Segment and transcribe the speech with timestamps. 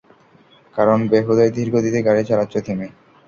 [0.75, 2.87] কারণ বেহুদাই ধীর গতিতে গাড়ি চালাচ্ছো তুমি।